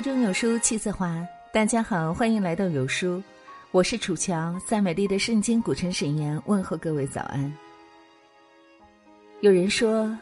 [0.00, 1.26] 中有书气自华。
[1.52, 3.22] 大家好，欢迎来到有书，
[3.70, 7.52] 我是楚乔，在美丽的圣经古城沈阳问候各位早安。
[9.40, 10.16] 有人说，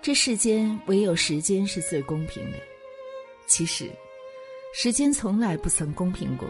[0.00, 2.58] 这世间唯有时间是最公平的。
[3.46, 3.90] 其实，
[4.72, 6.48] 时间从来不曾公平过，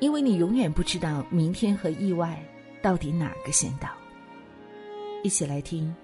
[0.00, 2.42] 因为你永远不知道明天和意外
[2.80, 3.88] 到底哪个先到。
[5.22, 5.94] 一起来听，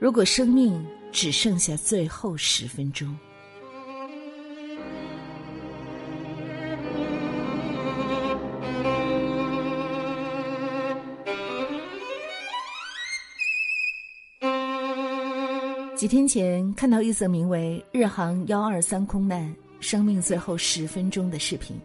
[0.00, 3.16] 如果生命只剩下最后十分钟。
[15.98, 21.76] 几天前看到一则名为“日航幺二三空难，生命最后十分钟”的视频。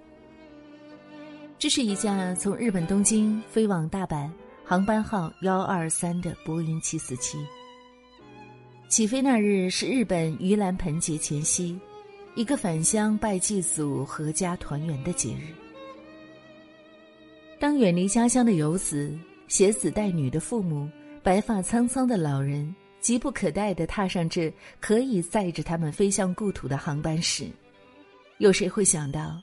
[1.57, 4.29] 这是一架从日本东京飞往大阪，
[4.63, 7.39] 航班号幺二三的波音七四七。
[8.87, 11.75] 起飞那日是日本盂兰盆节前夕，
[12.35, 15.47] 一个返乡拜祭祖、阖家团圆的节日。
[17.57, 19.11] 当远离家乡的游子、
[19.47, 20.87] 携子带女的父母、
[21.23, 22.75] 白发苍苍的老人。
[23.03, 27.45] 急不可待地踏上这可以载着他们飞向故土的航班时，
[28.37, 29.41] 有谁会想到，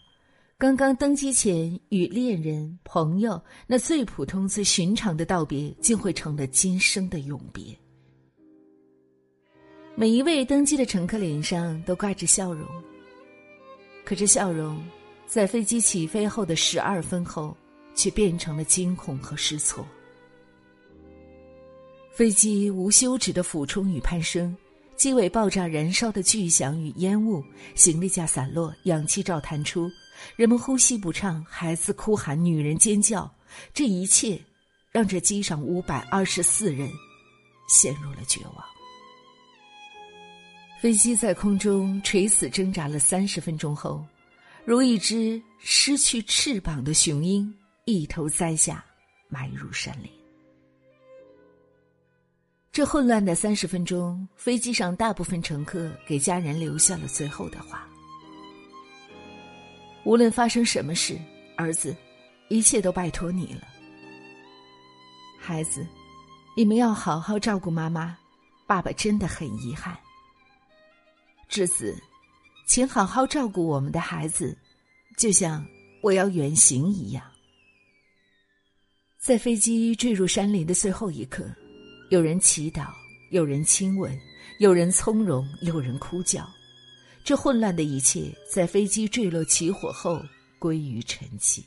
[0.56, 7.64] 刚刚登机前与恋人、朋友那最普通、最寻常的道别，竟会成了今生的永别？
[9.94, 12.66] 每一位登机的乘客脸上都挂着笑容，
[14.06, 14.82] 可这笑容，
[15.26, 17.54] 在飞机起飞后的十二分后，
[17.94, 19.86] 却变成了惊恐和失措。
[22.20, 24.54] 飞机无休止的俯冲与攀升，
[24.94, 27.42] 机尾爆炸燃烧的巨响与烟雾，
[27.74, 29.90] 行李架散落，氧气罩弹出，
[30.36, 33.34] 人们呼吸不畅，孩子哭喊，女人尖叫，
[33.72, 34.38] 这一切
[34.90, 36.90] 让这机上五百二十四人
[37.70, 38.56] 陷入了绝望。
[40.78, 44.04] 飞机在空中垂死挣扎了三十分钟后，
[44.66, 47.50] 如一只失去翅膀的雄鹰，
[47.86, 48.84] 一头栽下，
[49.30, 50.19] 埋入山林。
[52.72, 57.84] 这混乱的三十分钟，飞机上大部分乘客给家人留下了最后的话：
[60.04, 61.18] 无论发生什么事，
[61.56, 61.96] 儿子，
[62.48, 63.62] 一切都拜托你了。
[65.36, 65.84] 孩子，
[66.56, 68.16] 你们要好好照顾妈妈，
[68.68, 69.98] 爸爸真的很遗憾。
[71.48, 72.00] 智子，
[72.68, 74.56] 请好好照顾我们的孩子，
[75.16, 75.66] 就像
[76.04, 77.24] 我要远行一样。
[79.18, 81.44] 在飞机坠入山林的最后一刻。
[82.10, 82.88] 有人祈祷，
[83.30, 84.20] 有人亲吻，
[84.58, 86.44] 有人从容，有人哭叫。
[87.22, 90.20] 这混乱的一切，在飞机坠落起火后
[90.58, 91.62] 归于沉寂。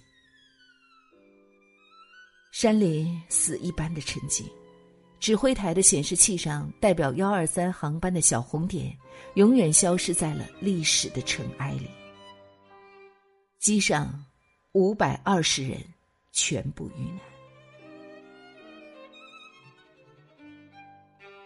[2.52, 4.44] 山林死一般的沉寂，
[5.18, 8.94] 指挥台的显示器上代表幺二三航班的小红点，
[9.36, 11.88] 永远消失在了历史的尘埃里。
[13.60, 14.14] 机上
[14.74, 15.80] 五百二十人
[16.34, 17.33] 全部遇难。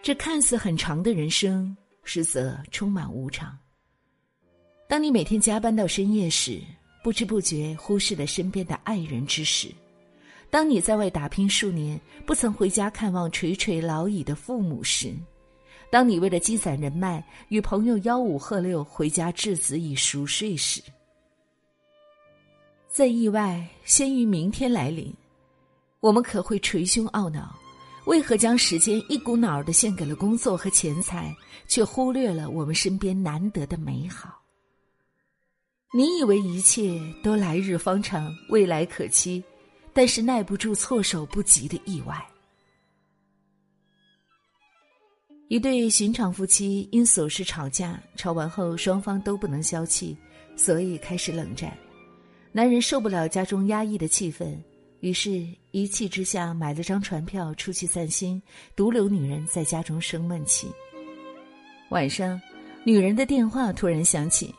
[0.08, 3.54] 这看似很长的人生，实则充满无常。
[4.88, 6.62] 当你每天加班到深夜时，
[7.04, 9.68] 不知不觉忽视了身边的爱人之时；
[10.48, 15.10] 当你在外打拼数年，不曾回家看望垂垂老矣的父母时；
[15.90, 20.80] 当你为了积攒人脉，与朋友吆五喝六回家置子以熟睡时，
[22.88, 25.14] 在意外先于明天来临，
[26.00, 27.57] 我们可会捶胸懊恼。
[28.08, 31.36] 为何将时间一股脑儿的献给了工作和钱财，
[31.66, 34.40] 却忽略了我们身边难得的美好？
[35.92, 39.44] 你以为一切都来日方长、未来可期，
[39.92, 42.26] 但是耐不住措手不及的意外。
[45.48, 50.16] 一对寻常夫妻因琐事吵架，吵完后双方都不能消气，
[50.56, 51.76] 所以开始冷战。
[52.52, 54.58] 男人受不了家中压抑的气氛。
[55.00, 58.42] 于是，一气之下买了张船票出去散心，
[58.74, 60.68] 独留女人在家中生闷气。
[61.90, 62.40] 晚上，
[62.84, 64.52] 女人的电话突然响起，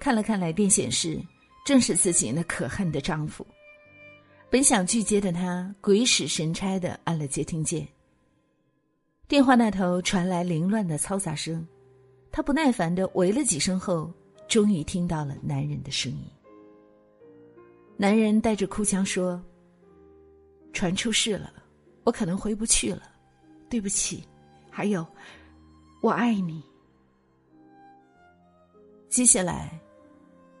[0.00, 1.20] 看了看来电显示，
[1.62, 3.46] 正是自己那可恨的丈夫。
[4.48, 7.86] 本想拒接的她，鬼使神差的按了接听键。
[9.28, 11.66] 电话那头传来凌乱的嘈杂声，
[12.30, 14.10] 她不耐烦的喂了几声后，
[14.48, 16.24] 终于听到了男人的声音。
[17.98, 19.38] 男人带着哭腔说。
[20.72, 21.52] 船出事了，
[22.04, 23.02] 我可能回不去了，
[23.68, 24.24] 对不起。
[24.70, 25.06] 还有，
[26.00, 26.62] 我爱你。
[29.08, 29.78] 接下来，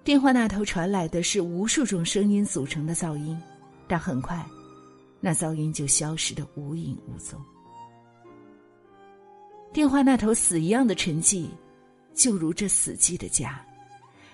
[0.04, 3.40] 电话那头传来的是无数种声音组成的噪音，
[3.88, 4.44] 但很快，
[5.20, 7.42] 那噪音就消失的无影无踪。
[9.72, 11.48] 电话那头死一样的沉寂，
[12.12, 13.64] 就如这死寂的家，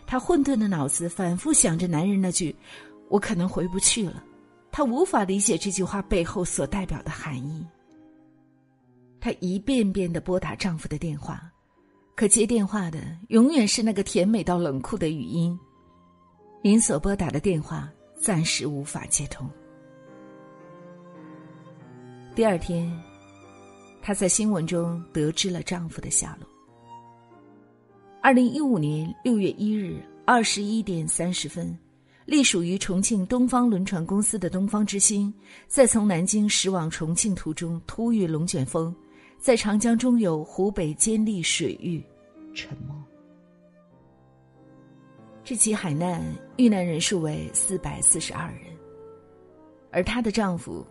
[0.05, 2.53] 他混沌的脑子反复想着男人那句
[3.09, 4.25] “我可能回不去了”，
[4.71, 7.67] 她无法理解这句话背后所代表的含义。
[9.21, 11.51] 她一遍遍的拨打丈夫的电话，
[12.15, 15.59] 可接电话的永远是那个甜美到冷酷的语音。
[16.63, 19.49] 您所拨打的电话暂时无法接通。
[22.35, 22.89] 第二天，
[24.01, 26.49] 她在新闻中得知了丈夫的下落。
[28.23, 31.77] 二零一五年六月一日二十一点三十分，
[32.29, 35.33] 隶属于重庆东方轮船公司的东方之星，
[35.67, 38.95] 在从南京驶往重庆途中突遇龙卷风，
[39.39, 42.05] 在长江中游湖北监利水域
[42.55, 42.93] 沉没。
[45.43, 46.23] 这起海难
[46.59, 48.77] 遇难人数为四百四十二人，
[49.91, 50.87] 而她的丈夫，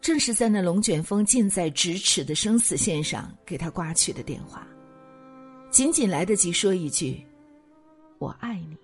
[0.00, 4.64] 正是在那龙卷风近在咫尺的生死线上给她挂去的电话。
[5.68, 7.26] 仅仅来得及说一句
[8.20, 8.76] ：“我爱你。”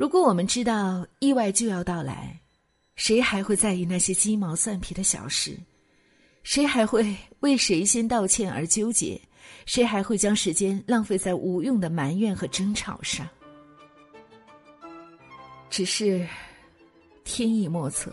[0.00, 2.40] 如果我们知道意外就要到来，
[2.96, 5.54] 谁还会在意那些鸡毛蒜皮的小事？
[6.42, 9.20] 谁还会为谁先道歉而纠结？
[9.66, 13.28] 谁还会将时间浪费在无用的埋怨和争吵上？
[15.68, 16.26] 只是
[17.22, 18.10] 天意莫测。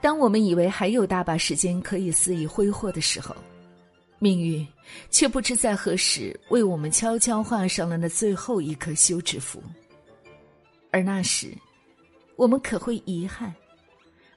[0.00, 3.36] 当我们以为还有大把时间可以肆意挥霍的时候，
[4.18, 4.66] 命运
[5.10, 9.62] 却不知在何时为我们悄悄画上了那最后一颗休止符。
[10.92, 11.52] 而那时，
[12.36, 13.52] 我们可会遗憾，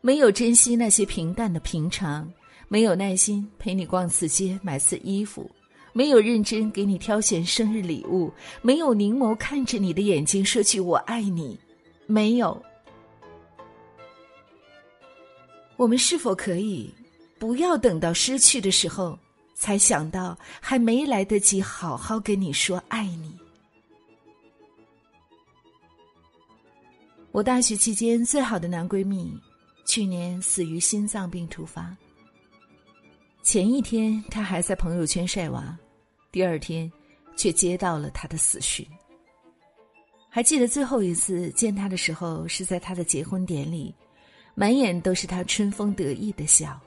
[0.02, 2.28] 没有珍惜那些平淡的平常，
[2.68, 5.48] 没有耐心陪你逛次街买次衣服，
[5.94, 11.60] 没有认真给你挑选生日礼物，没有凝眸看着你的眼睛说句我爱你，
[12.08, 12.60] 没有。
[15.78, 16.90] 我们是否可以
[17.38, 19.20] 不要等到失去的时候？
[19.58, 23.34] 才想到还没来得及好好跟你说爱你。
[27.36, 29.38] 我大学期间最好的男闺蜜，
[29.84, 31.94] 去年死于心脏病突发。
[33.44, 35.78] 前一天他还在朋友圈晒娃，
[36.32, 36.90] 第二天
[37.36, 38.88] 却接到了他的死讯。
[40.30, 43.94] 还记得最后一次见他的时候，是在他的结婚典礼，
[44.54, 46.80] 满眼都是他春风得意的笑。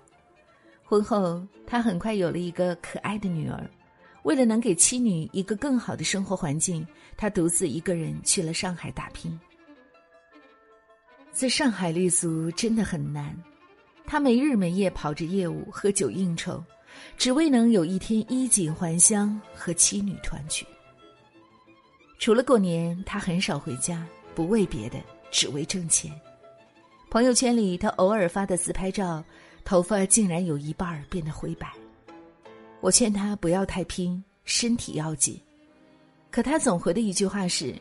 [0.83, 3.71] 婚后，他很快有了一个可爱的女儿。
[4.23, 6.87] 为了能给妻女一个更好的生活环境，
[7.19, 9.39] 他独自一个人去了上海打拼。
[11.39, 13.33] 在上海立足真的很难，
[14.05, 16.61] 他没日没夜跑着业务、喝酒应酬，
[17.17, 20.67] 只为能有一天衣锦还乡和妻女团聚。
[22.19, 24.05] 除了过年，他很少回家，
[24.35, 24.99] 不为别的，
[25.31, 26.13] 只为挣钱。
[27.09, 29.25] 朋友圈里，他偶尔发的自拍照。
[29.65, 31.71] 头发竟然有一半变得灰白，
[32.81, 35.41] 我劝他不要太拼，身体要紧。
[36.33, 37.75] 可他总回的一句话是：“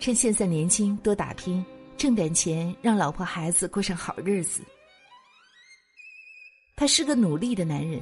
[0.00, 1.64] 趁现在年轻，多打拼，
[1.96, 4.62] 挣点钱，让老婆孩子过上好日子。”
[6.76, 8.00] 他是个努力的男人，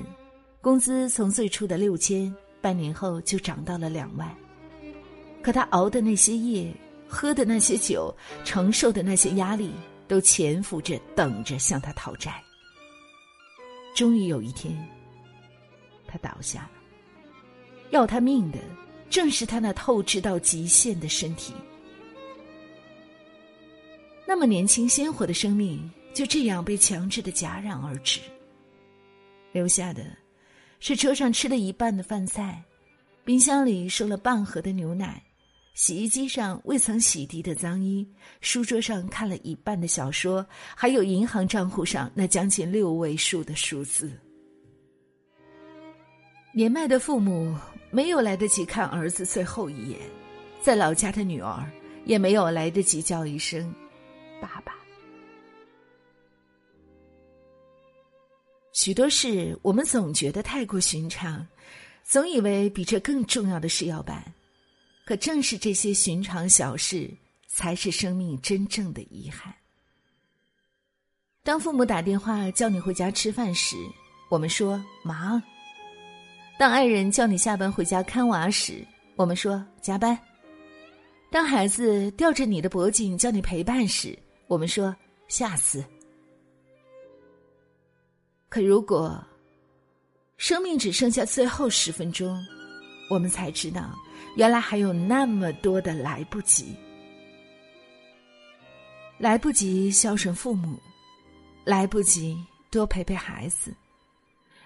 [0.60, 4.34] 工资从最初的六千，半年后就涨到了两万。
[5.42, 6.74] 可他熬的那些夜，
[7.06, 8.12] 喝的那些酒，
[8.44, 9.72] 承受的那些压力，
[10.08, 12.42] 都潜伏着等着向他讨债。
[13.94, 14.76] 终于有一天，
[16.08, 16.70] 他倒下了。
[17.90, 18.58] 要他命的，
[19.08, 21.54] 正是他那透支到极限的身体。
[24.26, 28.20] 那么年轻鲜活的生命，就这样被强制的戛然而止。
[29.52, 30.04] 留下的，
[30.80, 32.62] 是车上吃了一半的饭菜，
[33.24, 35.22] 冰箱里剩了半盒的牛奶。
[35.74, 38.06] 洗衣机上未曾洗涤的脏衣，
[38.40, 44.10] 书桌上看了一半的小说，还有银行账户上那将近六位数的数字。
[46.54, 47.52] 年迈的父母
[47.90, 49.98] 没有来得及看儿子最后一眼，
[50.62, 51.68] 在老家的女儿
[52.04, 53.74] 也没有来得及叫一声
[58.84, 61.46] “许多事我们总觉得太过寻常，
[62.02, 64.22] 总以为比这更重要的事要办。
[65.06, 67.10] 可正是这些寻常小事，
[67.48, 69.54] 才是生命真正的遗憾。
[71.42, 73.74] 当父母打电话叫你回家吃饭时，
[74.30, 75.40] 我们说忙；
[76.58, 78.86] 当爱人叫你下班回家看娃时，
[79.16, 80.14] 我们说加班；
[81.30, 84.14] 当孩子吊着你的脖颈叫你陪伴时，
[84.46, 84.94] 我们说
[85.26, 85.82] 下次。
[88.54, 89.20] 可如果
[90.36, 92.40] 生命只剩下最后十分钟，
[93.10, 93.92] 我们才知道。
[94.36, 96.72] 原来还有那么多的来不及，
[99.18, 100.78] 来不及孝顺父母，
[101.64, 102.38] 来不及
[102.70, 103.74] 多陪陪孩子，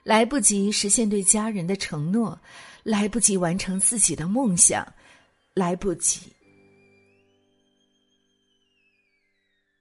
[0.02, 2.38] 来不及实现对家人的承诺，
[2.82, 4.86] 来不及完成自己的梦想，
[5.54, 6.30] 来不及。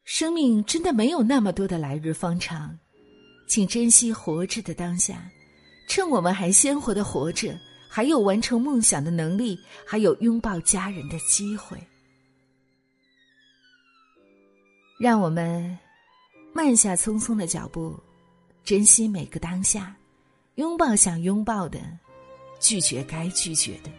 [0.05, 2.79] 生命真的没有那么多的来日方长，
[3.47, 5.31] 请珍惜活着的当下，
[5.87, 11.77] 趁我们还鲜活的活着，还有完成梦想的能力，还有拥抱家人的机会，
[14.99, 15.77] 让我们
[16.53, 17.97] 慢下匆匆的脚步，
[18.65, 19.95] 珍惜每个当下，
[20.55, 21.79] 拥抱想拥抱的，
[22.59, 23.89] 拒绝该拒绝的。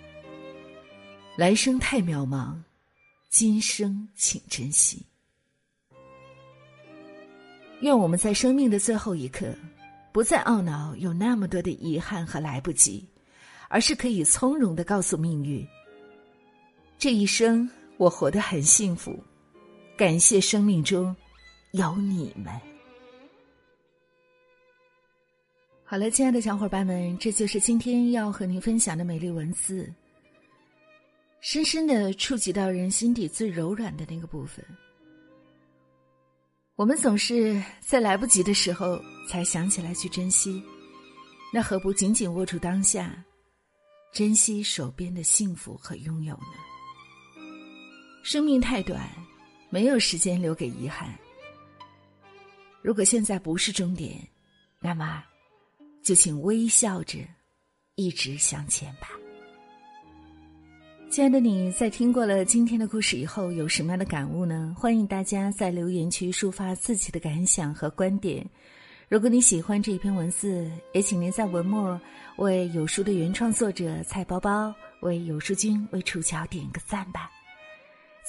[1.37, 2.55] 来生太渺茫，
[3.31, 5.08] 今生请珍惜。
[7.80, 9.54] 愿我们在生命的最后一刻，
[10.11, 13.06] 不再懊恼有那么多的遗憾和来不及，
[13.68, 15.64] 而是可以从容的告诉命运：
[16.99, 19.16] 这一生我活得很幸福，
[19.97, 21.14] 感谢生命中
[21.70, 22.52] 有你们。
[25.85, 29.90] 好了，亲爱的小伙伴们，这就是今天要和您分享的美丽文字，
[31.40, 34.64] 深深的触及到人心底最柔软的那个部分。
[36.78, 40.62] 我们总是在来不及的时候才想起来去珍惜，
[41.52, 43.20] 那何不紧紧握住当下，
[44.12, 47.42] 珍惜手边的幸福和拥有呢？
[48.23, 49.11] 生命太短，
[49.70, 51.12] 没有时间留给遗憾。
[52.80, 54.16] 如果现在不是终点，
[54.78, 55.25] 那么
[56.04, 57.18] 就请微笑着
[57.97, 59.18] 一直向前吧。
[61.11, 64.75] 亲爱的你，在听过了今天的故事以后，有什么样的感悟呢？
[64.79, 68.47] 欢迎大家在留言区抒发自己的感想和观点。
[69.09, 71.99] 如果你喜欢这一篇文字，也请您在文末
[72.37, 77.31] 为有书的原创作者蔡包包、为有书君、为楚乔点个赞吧。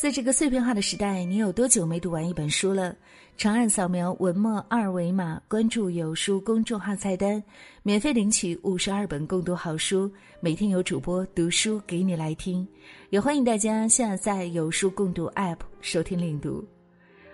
[0.02, 2.96] 在这个碎片化的时代，你有多久没读完一本书了？
[3.36, 7.44] 长按扫描文末二维码，关注有书公众号菜单，
[7.84, 12.66] 免费领取五十二本共读好书，每天有主播读书给你来听。
[13.10, 16.66] 也欢迎大家下载有书共读 App 收听领读。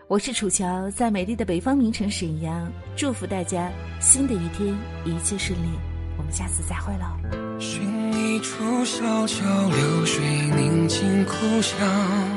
[0.07, 2.67] 我是楚乔，在美丽的北方名城沈阳，
[2.97, 5.69] 祝福大家新的一天一切顺利。
[6.17, 7.59] 我们下次再会喽。
[7.59, 7.79] 寻
[8.11, 10.25] 一处小桥流水
[10.57, 12.34] 宁静故乡。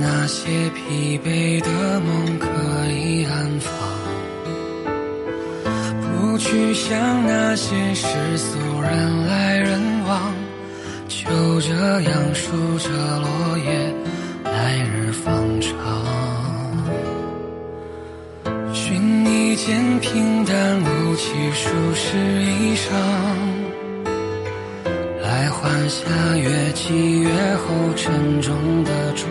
[0.00, 2.46] 那些疲惫的梦可
[2.90, 3.72] 以安放，
[6.00, 10.32] 不去想那些世俗人来人往，
[11.08, 13.94] 就这样数着落叶，
[14.44, 15.72] 来日方长。
[18.72, 22.86] 寻一件平淡无奇、舒适衣裳。
[25.22, 29.28] 来换下越积越厚沉重的床，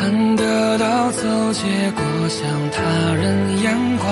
[0.00, 2.80] 看得到走结果像他
[3.16, 4.08] 人眼光，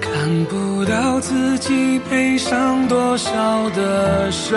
[0.00, 3.30] 看不到自己背上多少
[3.76, 4.56] 的伤。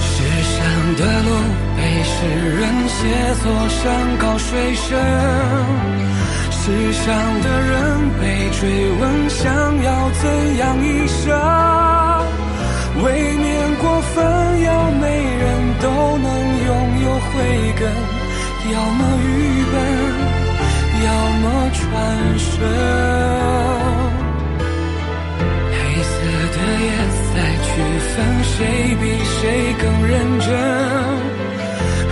[0.00, 0.22] 世
[0.54, 1.30] 上的路
[1.76, 2.14] 被世
[2.60, 3.00] 人写
[3.42, 3.82] 作山
[4.18, 4.96] 高水深。
[6.52, 8.22] 世上的人被
[8.52, 8.62] 追
[9.00, 9.42] 问想
[9.82, 11.26] 要怎样一生，
[13.02, 14.22] 未免过分。
[14.62, 15.04] 要每
[15.42, 15.44] 人
[15.80, 16.31] 都能
[17.30, 17.82] 慧根，
[18.72, 19.26] 要么愚
[19.72, 19.74] 笨，
[21.04, 21.08] 要
[21.40, 21.80] 么传
[22.38, 22.48] 神。
[25.72, 26.10] 黑色
[26.54, 26.86] 的夜
[27.34, 27.70] 在区
[28.12, 28.14] 分
[28.44, 28.50] 谁
[29.00, 29.40] 比谁
[29.80, 30.48] 更认真。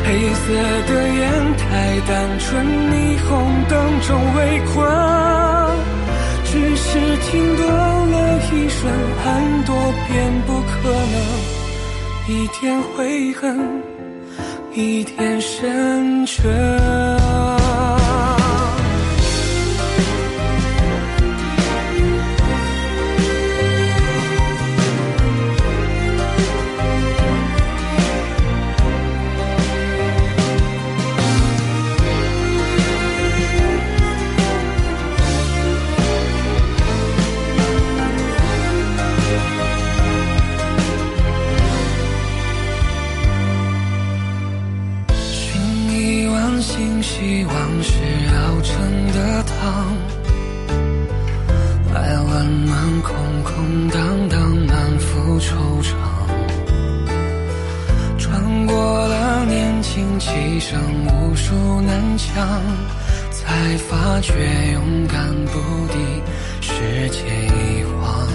[0.03, 0.43] 黑色
[0.89, 1.21] 的烟
[1.57, 1.63] 太
[2.09, 2.49] 单纯，
[2.91, 2.93] 霓
[3.29, 3.29] 虹
[3.69, 4.39] 灯中围
[4.73, 4.77] 困，
[6.45, 6.89] 只是
[7.31, 8.15] 停顿了
[8.51, 8.81] 一瞬，
[9.23, 9.27] 很
[9.65, 9.71] 多
[10.09, 10.09] 遍
[10.47, 11.15] 不可能，
[12.27, 12.61] 一点
[12.97, 13.41] 悔恨，
[14.73, 17.20] 一点深沉。
[47.13, 47.93] 希望是
[48.35, 48.73] 熬成
[49.13, 49.97] 的汤，
[51.93, 53.13] 来温暖空
[53.43, 55.51] 空荡荡，满腹惆
[55.83, 55.91] 怅。
[58.17, 62.49] 穿过了年轻气盛，无数南墙，
[63.33, 64.33] 才发觉
[64.73, 65.99] 勇敢不敌
[66.61, 68.27] 世界一晃。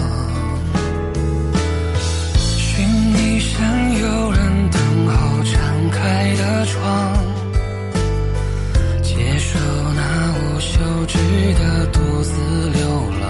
[2.38, 7.25] 寻一扇有人等候敞开的窗。
[11.16, 12.30] 值得独自
[12.70, 12.80] 流
[13.20, 13.24] 浪。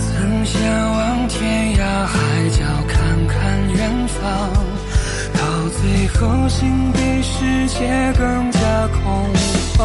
[0.00, 0.56] 曾向
[0.92, 2.16] 往天涯海
[2.48, 2.94] 角看
[3.28, 3.36] 看
[3.74, 3.78] 远
[4.08, 4.16] 方，
[5.34, 5.38] 到
[5.78, 7.34] 最后心比世
[7.68, 7.78] 界
[8.16, 8.96] 更加空
[9.76, 9.78] 旷。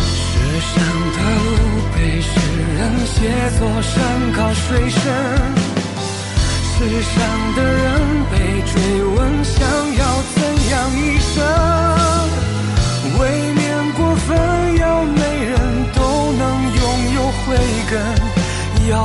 [0.00, 0.06] 世
[0.62, 0.74] 上
[1.14, 1.46] 的路
[1.94, 2.30] 被诗
[2.76, 3.16] 人写
[3.58, 3.92] 作山
[4.36, 5.02] 高水深，
[6.62, 7.14] 世上
[7.56, 7.84] 的人
[8.30, 8.72] 被追
[9.02, 9.56] 问想
[9.96, 10.00] 要
[10.34, 10.36] 怎
[10.70, 11.36] 样一生。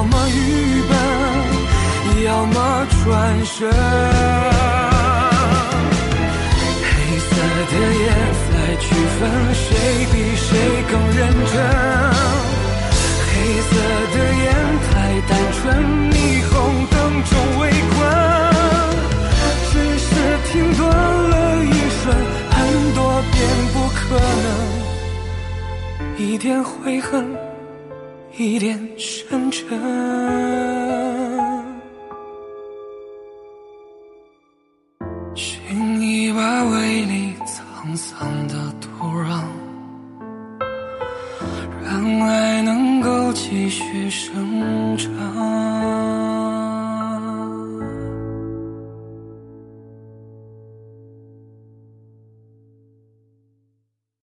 [0.03, 0.91] 要么愚笨，
[2.25, 2.55] 要么
[3.05, 3.05] 转
[3.45, 3.71] 身。
[6.83, 7.31] 黑色
[7.71, 8.03] 的夜
[8.51, 8.83] 在区
[9.17, 9.21] 分
[9.55, 9.65] 谁
[10.11, 10.49] 比谁
[10.91, 11.19] 更认
[11.53, 11.55] 真。
[13.29, 13.31] 黑
[13.61, 13.71] 色
[14.11, 14.45] 的烟
[14.91, 14.91] 太
[15.29, 15.63] 单纯，
[16.11, 16.13] 霓
[16.49, 16.51] 虹
[16.91, 16.93] 灯
[17.23, 17.31] 中
[17.61, 17.61] 围
[17.93, 17.95] 困，
[19.71, 20.05] 只是
[20.51, 21.33] 停顿了
[21.63, 21.67] 一
[22.03, 22.03] 瞬，
[22.51, 22.53] 很
[22.93, 22.99] 多
[23.31, 23.33] 遍
[23.73, 24.03] 不可
[24.43, 24.45] 能，
[26.17, 27.25] 一点悔恨，
[28.35, 31.22] 一点深沉。